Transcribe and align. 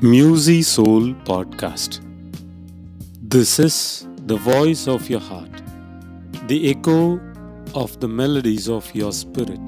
Musy 0.00 0.62
Soul 0.62 1.12
Podcast. 1.24 1.98
This 3.20 3.58
is 3.58 4.06
the 4.26 4.36
voice 4.36 4.86
of 4.86 5.10
your 5.10 5.18
heart, 5.18 5.50
the 6.46 6.70
echo 6.70 7.18
of 7.74 7.98
the 7.98 8.06
melodies 8.06 8.68
of 8.68 8.94
your 8.94 9.10
spirit. 9.10 9.58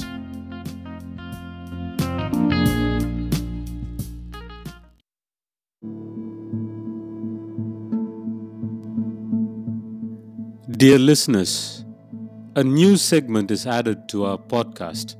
Dear 10.71 11.01
listeners, 11.01 11.85
a 12.55 12.63
new 12.63 12.97
segment 12.97 13.51
is 13.51 13.67
added 13.67 14.09
to 14.11 14.27
our 14.27 14.39
podcast. 14.39 15.17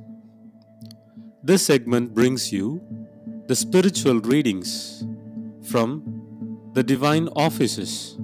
This 1.43 1.65
segment 1.65 2.13
brings 2.13 2.53
you 2.53 2.81
the 3.47 3.55
spiritual 3.55 4.21
readings 4.21 5.03
from 5.63 6.69
the 6.73 6.83
divine 6.83 7.27
offices. 7.35 8.17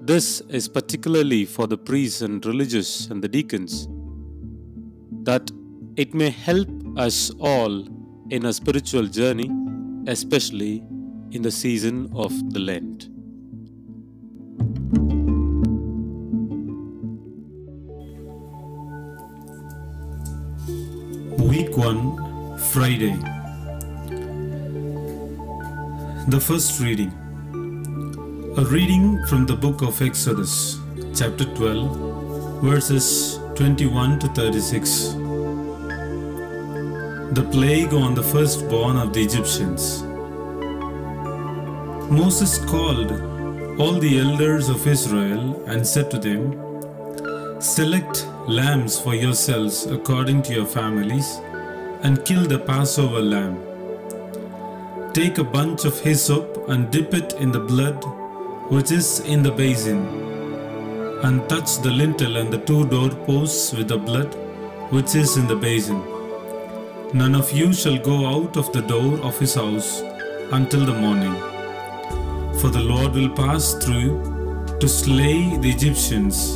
This 0.00 0.40
is 0.48 0.68
particularly 0.68 1.44
for 1.44 1.66
the 1.66 1.78
priests 1.78 2.22
and 2.22 2.44
religious 2.44 3.08
and 3.08 3.22
the 3.22 3.28
deacons, 3.28 3.88
that 5.24 5.50
it 5.96 6.14
may 6.14 6.30
help 6.30 6.68
us 6.96 7.30
all 7.38 7.86
in 8.30 8.46
a 8.46 8.52
spiritual 8.52 9.06
journey, 9.06 9.50
especially 10.06 10.82
in 11.30 11.42
the 11.42 11.50
season 11.50 12.10
of 12.14 12.32
the 12.52 12.58
Lent. 12.58 13.08
Week 21.38 21.76
1, 21.76 22.58
Friday. 22.58 23.41
The 26.28 26.38
first 26.40 26.78
reading. 26.80 27.12
A 28.56 28.64
reading 28.66 29.26
from 29.26 29.44
the 29.44 29.56
book 29.56 29.82
of 29.82 30.00
Exodus, 30.00 30.78
chapter 31.16 31.44
12, 31.56 32.62
verses 32.62 33.40
21 33.56 34.20
to 34.20 34.28
36. 34.28 35.14
The 37.34 37.48
plague 37.50 37.92
on 37.92 38.14
the 38.14 38.22
firstborn 38.22 38.98
of 38.98 39.12
the 39.12 39.24
Egyptians. 39.24 40.04
Moses 42.08 42.64
called 42.66 43.10
all 43.80 43.98
the 43.98 44.20
elders 44.20 44.68
of 44.68 44.86
Israel 44.86 45.60
and 45.66 45.84
said 45.84 46.08
to 46.12 46.18
them, 46.18 47.60
Select 47.60 48.28
lambs 48.46 48.96
for 48.96 49.16
yourselves 49.16 49.86
according 49.86 50.42
to 50.42 50.54
your 50.54 50.66
families, 50.66 51.40
and 52.04 52.24
kill 52.24 52.44
the 52.44 52.60
Passover 52.60 53.20
lamb. 53.20 53.71
Take 55.14 55.36
a 55.36 55.44
bunch 55.44 55.84
of 55.84 56.00
hyssop 56.00 56.70
and 56.70 56.90
dip 56.90 57.12
it 57.12 57.34
in 57.34 57.52
the 57.52 57.60
blood 57.60 58.02
which 58.70 58.90
is 58.90 59.20
in 59.20 59.42
the 59.42 59.50
basin, 59.52 59.98
and 61.22 61.46
touch 61.50 61.76
the 61.82 61.90
lintel 61.90 62.38
and 62.38 62.50
the 62.50 62.56
two 62.56 62.86
doorposts 62.86 63.74
with 63.74 63.88
the 63.88 63.98
blood 63.98 64.34
which 64.90 65.14
is 65.14 65.36
in 65.36 65.46
the 65.46 65.54
basin. 65.54 66.00
None 67.12 67.34
of 67.34 67.52
you 67.52 67.74
shall 67.74 67.98
go 67.98 68.24
out 68.24 68.56
of 68.56 68.72
the 68.72 68.80
door 68.80 69.20
of 69.20 69.38
his 69.38 69.54
house 69.54 70.00
until 70.50 70.86
the 70.86 70.94
morning. 70.94 71.34
For 72.60 72.70
the 72.70 72.80
Lord 72.80 73.12
will 73.12 73.28
pass 73.28 73.74
through 73.84 74.78
to 74.80 74.88
slay 74.88 75.58
the 75.58 75.70
Egyptians 75.70 76.52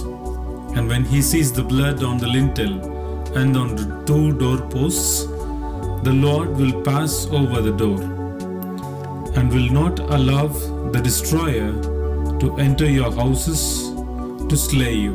and 0.74 0.88
when 0.88 1.04
he 1.04 1.20
sees 1.20 1.52
the 1.52 1.62
blood 1.62 2.02
on 2.02 2.16
the 2.16 2.26
lintel 2.26 2.72
and 3.36 3.54
on 3.54 3.76
the 3.76 4.02
two 4.06 4.32
doorposts, 4.38 5.26
the 6.04 6.18
Lord 6.26 6.56
will 6.56 6.80
pass 6.80 7.26
over 7.26 7.60
the 7.60 7.72
door 7.72 8.25
and 9.36 9.52
will 9.52 9.70
not 9.70 10.00
allow 10.00 10.46
the 10.92 11.00
destroyer 11.00 11.72
to 12.40 12.56
enter 12.58 12.88
your 12.90 13.12
houses 13.12 13.90
to 14.48 14.56
slay 14.56 14.94
you. 14.94 15.14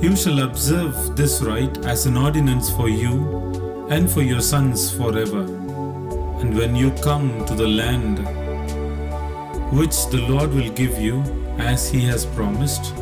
You 0.00 0.16
shall 0.16 0.40
observe 0.40 1.16
this 1.16 1.42
rite 1.42 1.76
as 1.84 2.06
an 2.06 2.16
ordinance 2.16 2.70
for 2.70 2.88
you 2.88 3.86
and 3.90 4.10
for 4.10 4.22
your 4.22 4.40
sons 4.40 4.90
forever. 4.90 5.42
And 6.40 6.56
when 6.56 6.74
you 6.74 6.90
come 7.02 7.44
to 7.44 7.54
the 7.54 7.68
land 7.68 8.18
which 9.78 10.06
the 10.06 10.24
Lord 10.28 10.54
will 10.54 10.70
give 10.70 10.98
you 10.98 11.22
as 11.58 11.90
he 11.90 12.00
has 12.06 12.24
promised, 12.24 12.94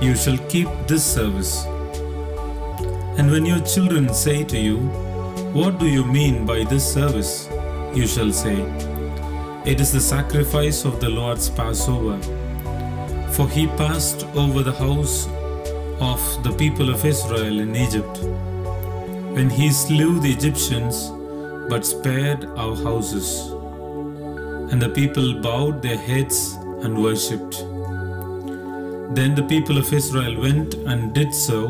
you 0.00 0.16
shall 0.16 0.38
keep 0.48 0.68
this 0.88 1.04
service. 1.04 1.64
And 3.18 3.30
when 3.30 3.44
your 3.44 3.60
children 3.60 4.12
say 4.14 4.44
to 4.44 4.58
you, 4.58 4.78
What 5.52 5.78
do 5.78 5.86
you 5.86 6.04
mean 6.04 6.46
by 6.46 6.64
this 6.64 6.90
service? 6.90 7.49
You 7.94 8.06
shall 8.06 8.32
say, 8.32 8.56
It 9.64 9.80
is 9.80 9.92
the 9.92 10.00
sacrifice 10.00 10.84
of 10.84 11.00
the 11.00 11.08
Lord's 11.08 11.48
Passover. 11.50 12.18
For 13.32 13.48
he 13.48 13.66
passed 13.68 14.24
over 14.34 14.62
the 14.62 14.72
house 14.72 15.26
of 16.00 16.20
the 16.44 16.54
people 16.56 16.90
of 16.90 17.04
Israel 17.04 17.60
in 17.60 17.74
Egypt, 17.76 18.18
when 19.34 19.50
he 19.50 19.70
slew 19.70 20.18
the 20.20 20.32
Egyptians 20.32 21.10
but 21.68 21.84
spared 21.84 22.44
our 22.56 22.76
houses. 22.76 23.50
And 24.72 24.80
the 24.80 24.88
people 24.90 25.40
bowed 25.40 25.82
their 25.82 25.98
heads 25.98 26.54
and 26.82 27.02
worshipped. 27.02 27.58
Then 29.14 29.34
the 29.34 29.46
people 29.48 29.78
of 29.78 29.92
Israel 29.92 30.40
went 30.40 30.74
and 30.74 31.12
did 31.12 31.34
so 31.34 31.60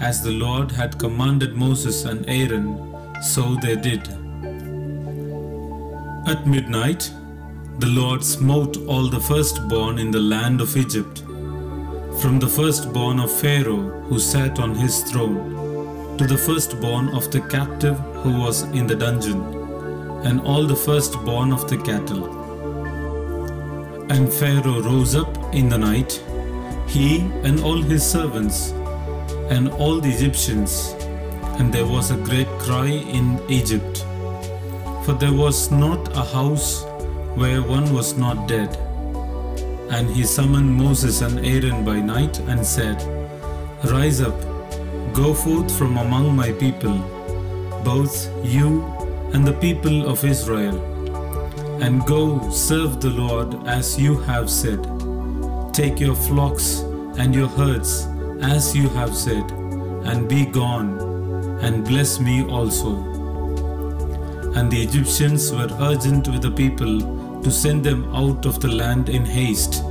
as 0.00 0.22
the 0.22 0.30
Lord 0.30 0.70
had 0.70 0.98
commanded 0.98 1.54
Moses 1.54 2.04
and 2.04 2.28
Aaron, 2.28 2.96
so 3.22 3.56
they 3.56 3.76
did. 3.76 4.23
At 6.26 6.46
midnight, 6.46 7.12
the 7.80 7.88
Lord 7.88 8.24
smote 8.24 8.78
all 8.86 9.10
the 9.10 9.20
firstborn 9.20 9.98
in 9.98 10.10
the 10.10 10.20
land 10.20 10.62
of 10.62 10.74
Egypt, 10.74 11.18
from 12.22 12.38
the 12.40 12.48
firstborn 12.48 13.20
of 13.20 13.30
Pharaoh 13.30 13.90
who 14.08 14.18
sat 14.18 14.58
on 14.58 14.74
his 14.74 15.02
throne, 15.02 16.16
to 16.16 16.26
the 16.26 16.38
firstborn 16.38 17.10
of 17.10 17.30
the 17.30 17.42
captive 17.42 17.98
who 18.22 18.40
was 18.40 18.62
in 18.62 18.86
the 18.86 18.94
dungeon, 18.94 19.42
and 20.24 20.40
all 20.40 20.64
the 20.64 20.74
firstborn 20.74 21.52
of 21.52 21.68
the 21.68 21.76
cattle. 21.76 22.24
And 24.10 24.32
Pharaoh 24.32 24.80
rose 24.80 25.14
up 25.14 25.36
in 25.54 25.68
the 25.68 25.76
night 25.76 26.24
he 26.86 27.18
and 27.42 27.60
all 27.60 27.82
his 27.82 28.02
servants, 28.02 28.70
and 29.50 29.68
all 29.68 30.00
the 30.00 30.08
Egyptians, 30.08 30.94
and 31.58 31.70
there 31.70 31.86
was 31.86 32.10
a 32.10 32.16
great 32.16 32.48
cry 32.60 32.88
in 32.88 33.38
Egypt. 33.50 34.06
For 35.04 35.12
there 35.12 35.34
was 35.34 35.70
not 35.70 36.16
a 36.16 36.22
house 36.22 36.82
where 37.34 37.60
one 37.60 37.92
was 37.92 38.16
not 38.16 38.48
dead. 38.48 38.74
And 39.90 40.08
he 40.08 40.24
summoned 40.24 40.74
Moses 40.74 41.20
and 41.20 41.44
Aaron 41.44 41.84
by 41.84 42.00
night 42.00 42.38
and 42.48 42.64
said, 42.64 43.02
Rise 43.84 44.22
up, 44.22 44.40
go 45.12 45.34
forth 45.34 45.76
from 45.76 45.98
among 45.98 46.34
my 46.34 46.52
people, 46.52 46.96
both 47.84 48.16
you 48.42 48.82
and 49.34 49.46
the 49.46 49.52
people 49.60 50.08
of 50.08 50.24
Israel, 50.24 50.80
and 51.82 52.06
go 52.06 52.48
serve 52.50 53.02
the 53.02 53.10
Lord 53.10 53.68
as 53.68 54.00
you 54.00 54.18
have 54.20 54.48
said. 54.48 54.82
Take 55.74 56.00
your 56.00 56.14
flocks 56.14 56.80
and 57.18 57.34
your 57.34 57.48
herds, 57.48 58.08
as 58.40 58.74
you 58.74 58.88
have 58.90 59.14
said, 59.14 59.50
and 60.08 60.26
be 60.30 60.46
gone, 60.46 60.98
and 61.62 61.84
bless 61.84 62.18
me 62.18 62.42
also. 62.48 63.13
And 64.56 64.70
the 64.70 64.82
Egyptians 64.82 65.50
were 65.52 65.68
urgent 65.80 66.28
with 66.28 66.42
the 66.42 66.50
people 66.50 67.00
to 67.42 67.50
send 67.50 67.84
them 67.84 68.14
out 68.14 68.46
of 68.46 68.60
the 68.60 68.68
land 68.68 69.08
in 69.08 69.24
haste, 69.24 69.82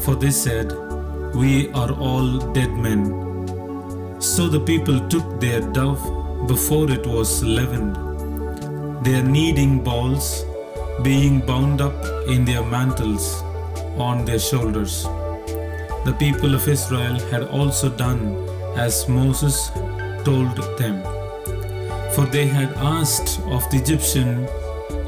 for 0.00 0.14
they 0.16 0.30
said, 0.30 0.72
We 1.34 1.70
are 1.72 1.92
all 1.92 2.38
dead 2.52 2.70
men. 2.70 4.20
So 4.20 4.48
the 4.48 4.60
people 4.60 5.06
took 5.08 5.40
their 5.40 5.60
dove 5.60 6.02
before 6.48 6.90
it 6.90 7.06
was 7.06 7.42
leavened, 7.44 7.96
their 9.04 9.22
kneading 9.22 9.84
balls 9.84 10.44
being 11.02 11.40
bound 11.40 11.80
up 11.80 12.04
in 12.28 12.44
their 12.44 12.64
mantles 12.64 13.42
on 13.98 14.24
their 14.24 14.38
shoulders. 14.38 15.04
The 16.04 16.16
people 16.18 16.54
of 16.54 16.66
Israel 16.68 17.18
had 17.30 17.42
also 17.44 17.90
done 17.90 18.22
as 18.76 19.08
Moses 19.08 19.70
told 20.24 20.56
them. 20.78 21.25
For 22.16 22.24
they 22.24 22.46
had 22.46 22.72
asked 22.78 23.40
of 23.40 23.68
the 23.70 23.76
Egyptian 23.76 24.48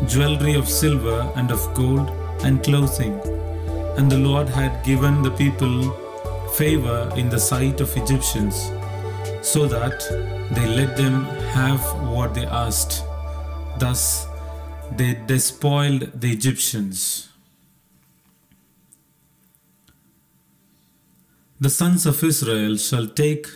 jewelry 0.07 0.55
of 0.57 0.69
silver 0.69 1.21
and 1.37 1.51
of 1.51 1.63
gold 1.73 2.11
and 2.45 2.63
clothing, 2.63 3.15
and 3.97 4.13
the 4.13 4.19
Lord 4.19 4.47
had 4.47 4.85
given 4.85 5.23
the 5.23 5.31
people 5.31 5.91
favor 6.49 7.11
in 7.17 7.31
the 7.31 7.41
sight 7.41 7.81
of 7.81 7.97
Egyptians, 7.97 8.57
so 9.41 9.67
that 9.67 10.05
they 10.51 10.67
let 10.67 10.99
them 10.99 11.25
have 11.55 11.81
what 12.11 12.35
they 12.35 12.45
asked. 12.45 13.03
Thus 13.79 14.27
they 14.99 15.15
despoiled 15.15 16.21
the 16.21 16.31
Egyptians. 16.31 17.31
The 21.59 21.71
sons 21.71 22.05
of 22.05 22.23
Israel 22.23 22.77
shall 22.77 23.07
take 23.07 23.47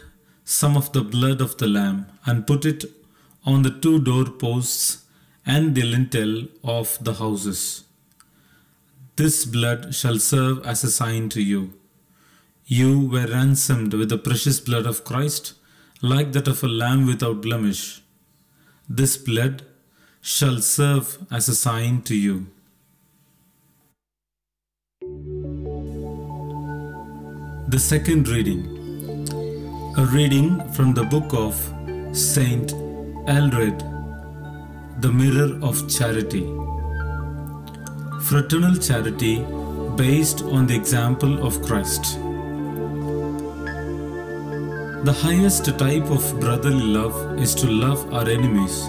some 0.42 0.74
of 0.74 0.90
the 0.94 1.02
blood 1.02 1.42
of 1.42 1.58
the 1.58 1.68
lamb 1.68 2.06
and 2.24 2.46
put 2.46 2.64
it 2.64 2.84
on 3.44 3.62
the 3.62 3.70
two 3.70 4.00
doorposts 4.00 5.04
and 5.44 5.74
the 5.74 5.82
lintel 5.82 6.46
of 6.62 6.98
the 7.02 7.14
houses. 7.14 7.84
This 9.16 9.44
blood 9.44 9.94
shall 9.94 10.18
serve 10.18 10.64
as 10.64 10.84
a 10.84 10.90
sign 10.90 11.28
to 11.30 11.42
you. 11.42 11.74
You 12.64 13.06
were 13.06 13.26
ransomed 13.26 13.92
with 13.94 14.08
the 14.08 14.18
precious 14.18 14.60
blood 14.60 14.86
of 14.86 15.04
Christ, 15.04 15.54
like 16.00 16.32
that 16.32 16.48
of 16.48 16.62
a 16.62 16.68
lamb 16.68 17.06
without 17.06 17.42
blemish. 17.42 18.02
This 18.88 19.16
blood 19.16 19.62
shall 20.20 20.60
serve 20.60 21.18
as 21.30 21.48
a 21.48 21.54
sign 21.54 22.02
to 22.02 22.16
you. 22.16 22.46
The 27.68 27.78
second 27.78 28.28
reading. 28.28 28.78
A 29.98 30.06
reading 30.06 30.72
from 30.72 30.94
the 30.94 31.04
book 31.04 31.34
of 31.34 31.54
Saint 32.16 32.72
Aelred, 33.26 33.78
The 35.00 35.12
Mirror 35.12 35.60
of 35.62 35.88
Charity. 35.88 36.42
Fraternal 38.22 38.74
charity 38.74 39.44
based 39.96 40.42
on 40.42 40.66
the 40.66 40.74
example 40.74 41.46
of 41.46 41.62
Christ. 41.62 42.18
The 45.04 45.16
highest 45.22 45.66
type 45.78 46.10
of 46.10 46.40
brotherly 46.40 46.84
love 46.84 47.38
is 47.38 47.54
to 47.56 47.68
love 47.68 48.12
our 48.12 48.28
enemies, 48.28 48.86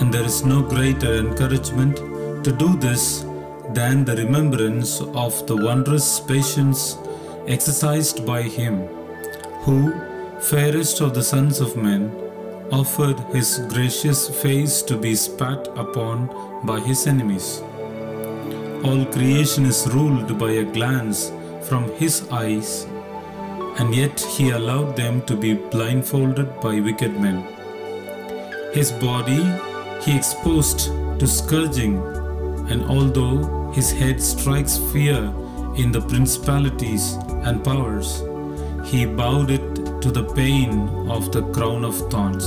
and 0.00 0.12
there 0.12 0.24
is 0.24 0.44
no 0.44 0.60
greater 0.60 1.14
encouragement 1.14 1.98
to 2.44 2.50
do 2.50 2.76
this 2.78 3.24
than 3.74 4.04
the 4.04 4.16
remembrance 4.16 5.00
of 5.00 5.46
the 5.46 5.56
wondrous 5.56 6.18
patience 6.18 6.98
exercised 7.46 8.26
by 8.26 8.42
him 8.42 8.88
who, 9.62 9.92
fairest 10.40 11.00
of 11.00 11.14
the 11.14 11.22
sons 11.22 11.60
of 11.60 11.76
men, 11.76 12.27
offered 12.70 13.18
his 13.34 13.60
gracious 13.68 14.28
face 14.42 14.82
to 14.82 14.96
be 14.96 15.14
spat 15.14 15.68
upon 15.76 16.28
by 16.64 16.80
his 16.80 17.06
enemies. 17.06 17.62
All 18.84 19.04
creation 19.06 19.64
is 19.66 19.88
ruled 19.92 20.38
by 20.38 20.50
a 20.50 20.64
glance 20.64 21.32
from 21.62 21.90
his 21.96 22.28
eyes, 22.30 22.86
and 23.78 23.94
yet 23.94 24.20
he 24.20 24.50
allowed 24.50 24.96
them 24.96 25.22
to 25.22 25.36
be 25.36 25.54
blindfolded 25.54 26.60
by 26.60 26.80
wicked 26.80 27.18
men. 27.20 27.44
His 28.72 28.92
body 28.92 29.42
he 30.02 30.16
exposed 30.16 30.90
to 31.18 31.26
scourging, 31.26 31.98
and 32.70 32.84
although 32.84 33.72
his 33.72 33.90
head 33.90 34.22
strikes 34.22 34.78
fear 34.92 35.32
in 35.76 35.90
the 35.92 36.00
principalities 36.00 37.14
and 37.46 37.64
powers, 37.64 38.22
he 38.84 39.06
bowed 39.06 39.50
it 39.50 39.87
to 40.08 40.22
the 40.22 40.34
pain 40.34 40.88
of 41.10 41.32
the 41.32 41.42
crown 41.52 41.84
of 41.84 41.94
thorns. 42.10 42.46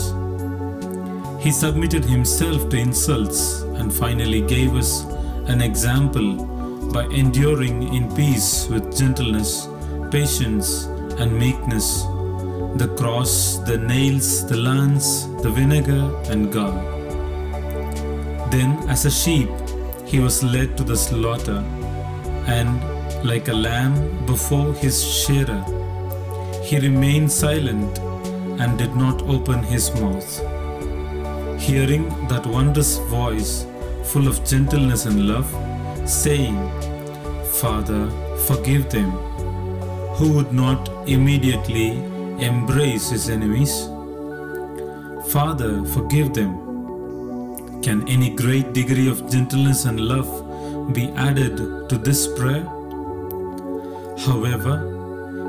He 1.44 1.52
submitted 1.52 2.04
himself 2.04 2.69
to 2.69 2.78
insults 2.78 3.62
and 3.78 3.94
finally 3.94 4.42
gave 4.42 4.74
us 4.74 5.04
an 5.46 5.62
example 5.62 6.30
by 6.92 7.04
enduring 7.06 7.94
in 7.94 8.16
peace 8.16 8.68
with 8.68 8.98
gentleness, 8.98 9.68
patience, 10.10 10.86
and 11.19 11.38
meekness 11.38 12.04
the 12.78 12.88
cross, 12.98 13.58
the 13.68 13.78
nails, 13.78 14.48
the 14.48 14.57
lance, 14.57 15.25
the 15.44 15.52
vinegar, 15.52 16.04
and 16.31 16.52
gall. 16.52 16.74
Then, 18.50 18.72
as 18.90 19.06
a 19.06 19.12
sheep, 19.12 19.50
he 20.07 20.19
was 20.19 20.42
led 20.44 20.78
to 20.78 20.84
the 20.84 20.98
slaughter, 20.98 21.64
and 22.48 22.81
like 23.24 23.50
a 23.50 23.54
lamb 23.54 24.25
before 24.25 24.74
his 24.74 25.04
shearer, 25.04 25.64
he 26.71 26.79
remained 26.79 27.29
silent 27.29 28.00
and 28.62 28.77
did 28.77 28.95
not 28.95 29.21
open 29.23 29.62
his 29.62 29.94
mouth. 30.00 30.29
Hearing 31.59 32.07
that 32.29 32.45
wondrous 32.45 32.97
voice, 33.15 33.65
full 34.06 34.25
of 34.25 34.45
gentleness 34.45 35.06
and 35.06 35.27
love, 35.27 35.50
saying, 36.09 36.56
Father, 37.59 38.09
forgive 38.47 38.89
them, 38.89 39.12
who 40.15 40.31
would 40.31 40.53
not 40.53 40.89
immediately 41.09 41.89
embrace 42.39 43.09
his 43.09 43.27
enemies? 43.29 43.73
Father, 45.33 45.83
forgive 45.83 46.33
them. 46.33 47.81
Can 47.81 48.07
any 48.07 48.29
great 48.29 48.71
degree 48.71 49.09
of 49.09 49.29
gentleness 49.29 49.83
and 49.83 50.00
love 50.00 50.94
be 50.94 51.09
added 51.18 51.57
to 51.89 51.97
this 51.97 52.27
prayer? 52.39 52.63
However, 54.25 55.00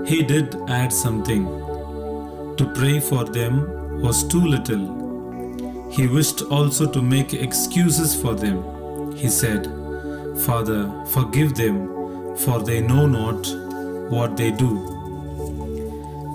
he 0.07 0.23
did 0.23 0.57
add 0.69 0.93
something. 0.93 1.45
To 2.57 2.73
pray 2.75 3.01
for 3.01 3.25
them 3.25 4.01
was 4.01 4.25
too 4.27 4.45
little. 4.45 5.91
He 5.91 6.07
wished 6.07 6.43
also 6.43 6.91
to 6.91 7.03
make 7.03 7.35
excuses 7.35 8.15
for 8.21 8.35
them. 8.35 9.13
He 9.15 9.29
said, 9.29 9.67
Father, 10.47 10.91
forgive 11.09 11.55
them, 11.55 12.37
for 12.39 12.61
they 12.61 12.81
know 12.81 13.07
not 13.07 13.47
what 14.11 14.37
they 14.37 14.51
do. 14.51 14.71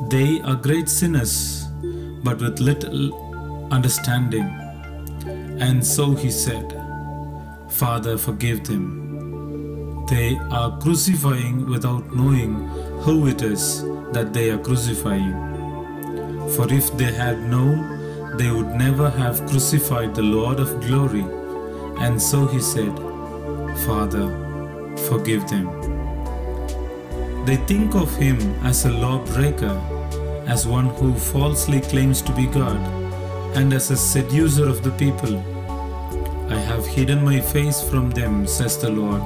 They 0.10 0.42
are 0.42 0.56
great 0.56 0.88
sinners, 0.88 1.66
but 2.24 2.40
with 2.40 2.60
little 2.60 3.72
understanding. 3.72 4.48
And 5.60 5.86
so 5.86 6.12
he 6.12 6.32
said, 6.32 6.72
Father, 7.70 8.18
forgive 8.18 8.64
them. 8.66 9.07
They 10.10 10.38
are 10.52 10.78
crucifying 10.80 11.70
without 11.70 12.16
knowing 12.16 12.54
who 13.02 13.28
it 13.28 13.42
is 13.42 13.84
that 14.14 14.32
they 14.32 14.50
are 14.52 14.58
crucifying. 14.58 15.34
For 16.56 16.72
if 16.72 16.96
they 16.98 17.12
had 17.12 17.42
known, 17.42 18.38
they 18.38 18.50
would 18.50 18.74
never 18.76 19.10
have 19.10 19.46
crucified 19.48 20.16
the 20.16 20.24
Lord 20.24 20.62
of 20.62 20.80
glory. 20.80 21.26
And 22.00 22.22
so 22.22 22.46
he 22.46 22.62
said, 22.62 22.96
Father, 23.86 24.28
forgive 25.10 25.48
them. 25.50 25.68
They 27.46 27.58
think 27.58 27.94
of 27.96 28.16
him 28.16 28.40
as 28.64 28.86
a 28.86 28.92
lawbreaker, 28.92 29.76
as 30.48 30.66
one 30.66 30.86
who 30.86 31.14
falsely 31.16 31.82
claims 31.82 32.22
to 32.22 32.32
be 32.32 32.46
God, 32.46 32.78
and 33.58 33.74
as 33.74 33.92
a 33.92 33.98
seducer 33.98 34.70
of 34.70 34.84
the 34.84 34.92
people. 34.92 35.38
I 36.50 36.60
have 36.60 36.86
hidden 36.86 37.26
my 37.26 37.42
face 37.42 37.82
from 37.82 38.10
them, 38.12 38.48
says 38.48 38.78
the 38.78 38.90
Lord, 38.90 39.22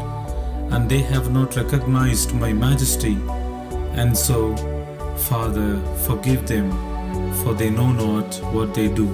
and 0.71 0.89
they 0.89 1.01
have 1.01 1.31
not 1.31 1.55
recognized 1.55 2.33
my 2.33 2.53
majesty. 2.53 3.17
And 3.93 4.17
so, 4.17 4.55
Father, 5.29 5.79
forgive 6.05 6.47
them, 6.47 6.71
for 7.43 7.53
they 7.53 7.69
know 7.69 7.91
not 7.91 8.35
what 8.53 8.73
they 8.73 8.87
do. 8.87 9.07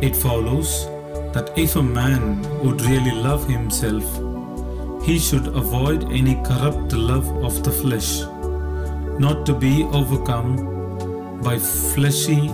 It 0.00 0.16
follows 0.16 0.86
that 1.34 1.52
if 1.56 1.76
a 1.76 1.82
man 1.82 2.42
would 2.64 2.80
really 2.82 3.12
love 3.12 3.46
himself, 3.46 4.04
he 5.04 5.18
should 5.18 5.46
avoid 5.48 6.10
any 6.12 6.34
corrupt 6.44 6.92
love 6.92 7.28
of 7.44 7.62
the 7.62 7.70
flesh, 7.70 8.20
not 9.18 9.44
to 9.46 9.54
be 9.54 9.84
overcome 9.84 11.40
by 11.42 11.58
fleshy 11.58 12.48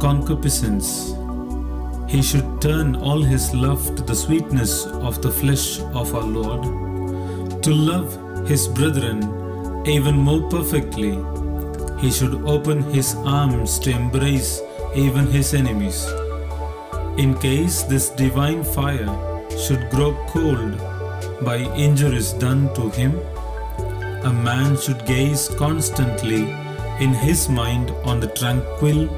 concupiscence. 0.00 1.17
He 2.08 2.22
should 2.22 2.62
turn 2.62 2.96
all 2.96 3.20
his 3.20 3.54
love 3.54 3.94
to 3.96 4.02
the 4.02 4.14
sweetness 4.14 4.86
of 4.86 5.20
the 5.20 5.30
flesh 5.30 5.78
of 5.80 6.14
our 6.14 6.22
Lord, 6.22 6.62
to 7.62 7.70
love 7.70 8.48
his 8.48 8.66
brethren 8.66 9.20
even 9.86 10.16
more 10.16 10.40
perfectly. 10.48 11.18
He 12.00 12.10
should 12.10 12.34
open 12.46 12.82
his 12.82 13.14
arms 13.26 13.78
to 13.80 13.90
embrace 13.90 14.62
even 14.94 15.26
his 15.26 15.52
enemies. 15.52 16.06
In 17.18 17.36
case 17.38 17.82
this 17.82 18.08
divine 18.08 18.64
fire 18.64 19.12
should 19.66 19.90
grow 19.90 20.16
cold 20.28 20.78
by 21.44 21.58
injuries 21.76 22.32
done 22.32 22.72
to 22.72 22.88
him, 22.88 23.20
a 24.24 24.32
man 24.32 24.78
should 24.78 25.04
gaze 25.04 25.50
constantly 25.58 26.50
in 27.00 27.12
his 27.12 27.50
mind 27.50 27.90
on 28.04 28.18
the 28.18 28.28
tranquil 28.28 29.08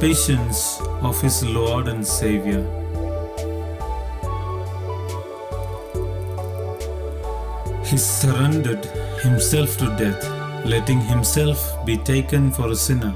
patience 0.00 0.80
of 1.02 1.20
his 1.20 1.44
Lord 1.44 1.88
and 1.88 2.06
Savior. 2.06 2.62
He 7.84 7.96
surrendered 7.98 8.84
himself 9.22 9.76
to 9.78 9.86
death, 9.96 10.24
letting 10.66 11.00
himself 11.00 11.84
be 11.86 11.96
taken 11.96 12.50
for 12.50 12.70
a 12.70 12.76
sinner. 12.76 13.14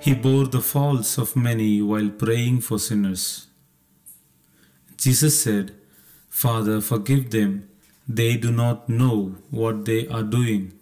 He 0.00 0.14
bore 0.14 0.46
the 0.46 0.60
faults 0.60 1.18
of 1.18 1.36
many 1.36 1.82
while 1.82 2.08
praying 2.08 2.62
for 2.62 2.78
sinners. 2.78 3.46
Jesus 4.96 5.42
said, 5.42 5.74
Father, 6.28 6.80
forgive 6.80 7.30
them, 7.30 7.68
they 8.08 8.36
do 8.36 8.50
not 8.50 8.88
know 8.88 9.36
what 9.50 9.84
they 9.84 10.08
are 10.08 10.22
doing. 10.22 10.72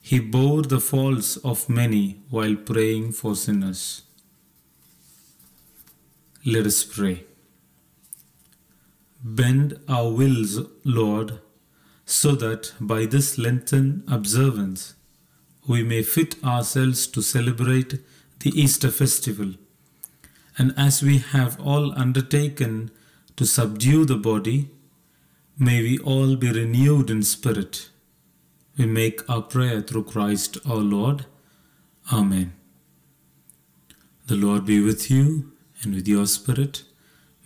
He 0.00 0.18
bore 0.18 0.62
the 0.62 0.80
faults 0.80 1.36
of 1.38 1.68
many 1.68 2.22
while 2.30 2.56
praying 2.56 3.12
for 3.12 3.36
sinners. 3.36 4.02
Let 6.44 6.66
us 6.66 6.84
pray. 6.84 7.24
Bend 9.22 9.78
our 9.88 10.10
wills, 10.10 10.58
Lord, 10.84 11.40
so 12.06 12.34
that 12.36 12.72
by 12.80 13.06
this 13.06 13.38
Lenten 13.38 14.02
observance 14.08 14.94
we 15.66 15.82
may 15.82 16.02
fit 16.02 16.42
ourselves 16.42 17.06
to 17.08 17.22
celebrate 17.22 18.00
the 18.40 18.50
Easter 18.58 18.90
festival 18.90 19.54
And 20.58 20.74
as 20.76 21.02
we 21.02 21.18
have 21.18 21.60
all 21.60 21.98
undertaken 21.98 22.90
to 23.36 23.46
subdue 23.46 24.04
the 24.04 24.16
body, 24.16 24.70
may 25.58 25.82
we 25.82 25.98
all 25.98 26.36
be 26.36 26.50
renewed 26.50 27.10
in 27.10 27.22
spirit. 27.22 27.89
We 28.78 28.86
make 28.86 29.28
our 29.28 29.42
prayer 29.42 29.80
through 29.80 30.04
Christ 30.04 30.58
our 30.66 30.76
Lord. 30.76 31.26
Amen. 32.12 32.52
The 34.26 34.36
Lord 34.36 34.64
be 34.64 34.80
with 34.80 35.10
you 35.10 35.52
and 35.82 35.94
with 35.94 36.06
your 36.06 36.26
spirit. 36.26 36.84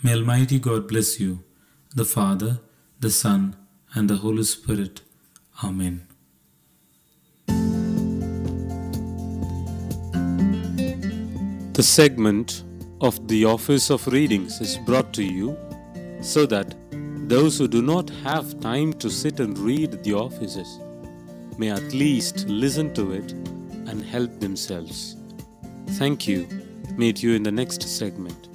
May 0.03 0.15
Almighty 0.15 0.59
God 0.59 0.87
bless 0.87 1.19
you, 1.19 1.43
the 1.95 2.05
Father, 2.05 2.61
the 3.01 3.11
Son, 3.11 3.57
and 3.95 4.11
the 4.11 4.17
Holy 4.17 4.45
Spirit. 4.45 5.01
Amen. 5.63 6.07
The 11.73 11.83
segment 11.83 12.63
of 13.01 13.27
the 13.29 13.45
Office 13.45 13.91
of 13.91 14.07
Readings 14.07 14.61
is 14.61 14.79
brought 14.79 15.13
to 15.15 15.25
you 15.25 15.57
so 16.23 16.47
that 16.47 16.75
those 17.29 17.59
who 17.59 17.67
do 17.67 17.83
not 17.83 18.11
have 18.23 18.61
time 18.61 18.93
to 18.95 19.11
sit 19.11 19.41
and 19.41 19.59
read 19.59 20.05
the 20.05 20.15
offices 20.15 20.79
may 21.59 21.71
at 21.71 21.93
least 21.93 22.47
listen 22.49 22.93
to 22.95 23.13
it 23.13 23.33
and 23.33 24.03
help 24.03 24.41
themselves. 24.41 25.17
Thank 25.99 26.27
you. 26.27 26.47
Meet 26.97 27.23
you 27.23 27.35
in 27.35 27.43
the 27.43 27.53
next 27.53 27.83
segment. 27.83 28.49